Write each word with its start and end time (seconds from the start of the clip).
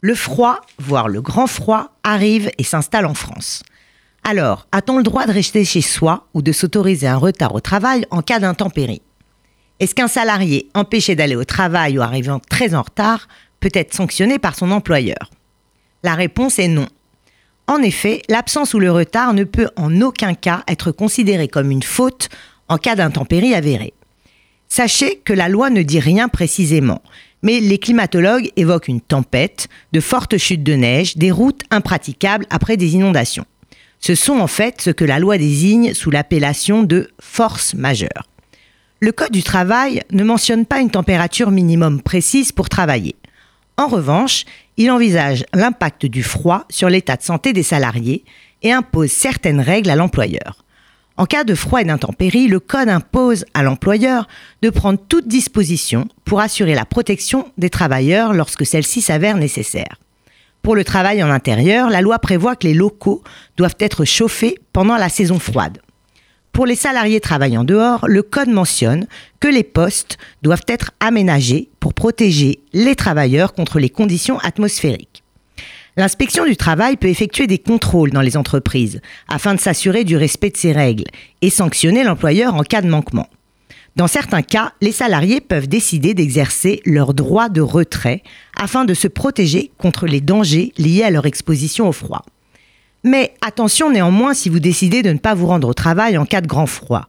Le 0.00 0.14
froid, 0.14 0.60
voire 0.78 1.08
le 1.08 1.20
grand 1.20 1.48
froid, 1.48 1.90
arrive 2.04 2.50
et 2.56 2.62
s'installe 2.62 3.06
en 3.06 3.14
France. 3.14 3.64
Alors, 4.22 4.68
a-t-on 4.70 4.98
le 4.98 5.02
droit 5.02 5.26
de 5.26 5.32
rester 5.32 5.64
chez 5.64 5.80
soi 5.80 6.28
ou 6.34 6.42
de 6.42 6.52
s'autoriser 6.52 7.08
un 7.08 7.16
retard 7.16 7.54
au 7.54 7.60
travail 7.60 8.04
en 8.10 8.22
cas 8.22 8.38
d'intempérie? 8.38 9.02
Est-ce 9.80 9.96
qu'un 9.96 10.06
salarié 10.06 10.68
empêché 10.74 11.16
d'aller 11.16 11.34
au 11.34 11.44
travail 11.44 11.98
ou 11.98 12.02
arrivant 12.02 12.38
très 12.38 12.74
en 12.74 12.82
retard 12.82 13.26
peut 13.58 13.70
être 13.74 13.92
sanctionné 13.92 14.38
par 14.38 14.54
son 14.54 14.70
employeur? 14.70 15.30
La 16.04 16.14
réponse 16.14 16.60
est 16.60 16.68
non. 16.68 16.86
En 17.66 17.78
effet, 17.78 18.22
l'absence 18.28 18.74
ou 18.74 18.78
le 18.78 18.92
retard 18.92 19.34
ne 19.34 19.44
peut 19.44 19.68
en 19.76 20.00
aucun 20.00 20.34
cas 20.34 20.62
être 20.68 20.92
considéré 20.92 21.48
comme 21.48 21.72
une 21.72 21.82
faute 21.82 22.28
en 22.68 22.78
cas 22.78 22.94
d'intempérie 22.94 23.54
avérée. 23.54 23.94
Sachez 24.68 25.20
que 25.24 25.32
la 25.32 25.48
loi 25.48 25.70
ne 25.70 25.82
dit 25.82 26.00
rien 26.00 26.28
précisément, 26.28 27.02
mais 27.42 27.60
les 27.60 27.78
climatologues 27.78 28.50
évoquent 28.56 28.88
une 28.88 29.00
tempête, 29.00 29.68
de 29.92 30.00
fortes 30.00 30.36
chutes 30.38 30.62
de 30.62 30.74
neige, 30.74 31.16
des 31.16 31.30
routes 31.30 31.62
impraticables 31.70 32.46
après 32.50 32.76
des 32.76 32.94
inondations. 32.94 33.46
Ce 34.00 34.14
sont 34.14 34.38
en 34.38 34.46
fait 34.46 34.80
ce 34.80 34.90
que 34.90 35.04
la 35.04 35.18
loi 35.18 35.38
désigne 35.38 35.94
sous 35.94 36.10
l'appellation 36.10 36.82
de 36.82 37.10
force 37.20 37.74
majeure. 37.74 38.28
Le 39.00 39.12
Code 39.12 39.32
du 39.32 39.42
travail 39.42 40.02
ne 40.10 40.24
mentionne 40.24 40.66
pas 40.66 40.80
une 40.80 40.90
température 40.90 41.50
minimum 41.50 42.02
précise 42.02 42.52
pour 42.52 42.68
travailler. 42.68 43.16
En 43.76 43.86
revanche, 43.86 44.44
il 44.76 44.90
envisage 44.90 45.44
l'impact 45.54 46.06
du 46.06 46.22
froid 46.22 46.64
sur 46.68 46.88
l'état 46.88 47.16
de 47.16 47.22
santé 47.22 47.52
des 47.52 47.62
salariés 47.62 48.24
et 48.62 48.72
impose 48.72 49.10
certaines 49.10 49.60
règles 49.60 49.90
à 49.90 49.96
l'employeur. 49.96 50.64
En 51.18 51.26
cas 51.26 51.42
de 51.42 51.56
froid 51.56 51.80
et 51.80 51.84
d'intempérie, 51.84 52.46
le 52.46 52.60
Code 52.60 52.88
impose 52.88 53.44
à 53.52 53.64
l'employeur 53.64 54.28
de 54.62 54.70
prendre 54.70 55.00
toute 55.08 55.26
disposition 55.26 56.06
pour 56.24 56.40
assurer 56.40 56.76
la 56.76 56.84
protection 56.84 57.50
des 57.58 57.70
travailleurs 57.70 58.32
lorsque 58.32 58.64
celle-ci 58.64 59.02
s'avère 59.02 59.36
nécessaire. 59.36 59.98
Pour 60.62 60.76
le 60.76 60.84
travail 60.84 61.20
en 61.24 61.30
intérieur, 61.30 61.90
la 61.90 62.02
loi 62.02 62.20
prévoit 62.20 62.54
que 62.54 62.68
les 62.68 62.74
locaux 62.74 63.24
doivent 63.56 63.74
être 63.80 64.04
chauffés 64.04 64.60
pendant 64.72 64.96
la 64.96 65.08
saison 65.08 65.40
froide. 65.40 65.78
Pour 66.52 66.66
les 66.66 66.76
salariés 66.76 67.20
travaillant 67.20 67.64
dehors, 67.64 68.06
le 68.06 68.22
Code 68.22 68.48
mentionne 68.48 69.08
que 69.40 69.48
les 69.48 69.64
postes 69.64 70.18
doivent 70.42 70.66
être 70.68 70.92
aménagés 71.00 71.68
pour 71.80 71.94
protéger 71.94 72.60
les 72.72 72.94
travailleurs 72.94 73.54
contre 73.54 73.80
les 73.80 73.90
conditions 73.90 74.38
atmosphériques. 74.38 75.17
L'inspection 75.98 76.44
du 76.44 76.56
travail 76.56 76.96
peut 76.96 77.08
effectuer 77.08 77.48
des 77.48 77.58
contrôles 77.58 78.12
dans 78.12 78.20
les 78.20 78.36
entreprises 78.36 79.00
afin 79.26 79.56
de 79.56 79.60
s'assurer 79.60 80.04
du 80.04 80.16
respect 80.16 80.50
de 80.50 80.56
ces 80.56 80.70
règles 80.70 81.06
et 81.42 81.50
sanctionner 81.50 82.04
l'employeur 82.04 82.54
en 82.54 82.62
cas 82.62 82.82
de 82.82 82.88
manquement. 82.88 83.26
Dans 83.96 84.06
certains 84.06 84.42
cas, 84.42 84.74
les 84.80 84.92
salariés 84.92 85.40
peuvent 85.40 85.66
décider 85.66 86.14
d'exercer 86.14 86.82
leur 86.86 87.14
droit 87.14 87.48
de 87.48 87.60
retrait 87.60 88.22
afin 88.56 88.84
de 88.84 88.94
se 88.94 89.08
protéger 89.08 89.72
contre 89.76 90.06
les 90.06 90.20
dangers 90.20 90.72
liés 90.78 91.02
à 91.02 91.10
leur 91.10 91.26
exposition 91.26 91.88
au 91.88 91.92
froid. 91.92 92.24
Mais 93.02 93.34
attention 93.40 93.90
néanmoins 93.90 94.34
si 94.34 94.48
vous 94.48 94.60
décidez 94.60 95.02
de 95.02 95.10
ne 95.10 95.18
pas 95.18 95.34
vous 95.34 95.48
rendre 95.48 95.66
au 95.66 95.74
travail 95.74 96.16
en 96.16 96.26
cas 96.26 96.42
de 96.42 96.46
grand 96.46 96.66
froid. 96.66 97.08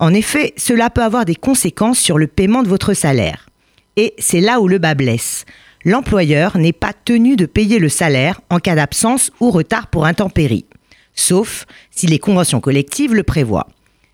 En 0.00 0.12
effet, 0.12 0.54
cela 0.56 0.90
peut 0.90 1.04
avoir 1.04 1.24
des 1.24 1.36
conséquences 1.36 2.00
sur 2.00 2.18
le 2.18 2.26
paiement 2.26 2.64
de 2.64 2.68
votre 2.68 2.94
salaire. 2.94 3.48
Et 3.94 4.12
c'est 4.18 4.40
là 4.40 4.60
où 4.60 4.66
le 4.66 4.78
bas 4.78 4.96
blesse 4.96 5.44
l'employeur 5.84 6.58
n'est 6.58 6.72
pas 6.72 6.92
tenu 6.92 7.36
de 7.36 7.46
payer 7.46 7.78
le 7.78 7.88
salaire 7.88 8.40
en 8.50 8.58
cas 8.58 8.74
d'absence 8.74 9.30
ou 9.40 9.50
retard 9.50 9.88
pour 9.88 10.06
intempérie, 10.06 10.66
sauf 11.14 11.66
si 11.90 12.06
les 12.06 12.18
conventions 12.18 12.60
collectives 12.60 13.14
le 13.14 13.22
prévoient. 13.22 13.68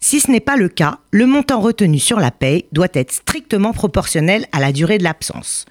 Si 0.00 0.20
ce 0.20 0.30
n'est 0.30 0.40
pas 0.40 0.56
le 0.56 0.68
cas, 0.68 0.98
le 1.10 1.26
montant 1.26 1.60
retenu 1.60 1.98
sur 1.98 2.20
la 2.20 2.30
paye 2.30 2.66
doit 2.72 2.88
être 2.92 3.12
strictement 3.12 3.72
proportionnel 3.72 4.46
à 4.52 4.60
la 4.60 4.72
durée 4.72 4.98
de 4.98 5.04
l'absence. 5.04 5.64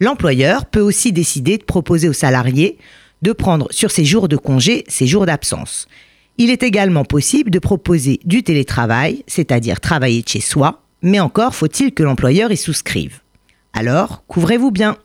L'employeur 0.00 0.66
peut 0.66 0.80
aussi 0.80 1.12
décider 1.12 1.58
de 1.58 1.64
proposer 1.64 2.08
aux 2.08 2.14
salariés 2.14 2.78
de 3.24 3.32
prendre 3.32 3.68
sur 3.70 3.90
ses 3.90 4.04
jours 4.04 4.28
de 4.28 4.36
congé 4.36 4.84
ses 4.86 5.06
jours 5.06 5.26
d'absence. 5.26 5.88
Il 6.36 6.50
est 6.50 6.62
également 6.62 7.04
possible 7.04 7.50
de 7.50 7.58
proposer 7.58 8.20
du 8.24 8.42
télétravail, 8.42 9.24
c'est-à-dire 9.26 9.80
travailler 9.80 10.22
de 10.22 10.28
chez 10.28 10.40
soi, 10.40 10.82
mais 11.00 11.20
encore 11.20 11.54
faut-il 11.54 11.92
que 11.94 12.02
l'employeur 12.02 12.52
y 12.52 12.56
souscrive. 12.56 13.20
Alors, 13.72 14.24
couvrez-vous 14.28 14.70
bien. 14.70 14.96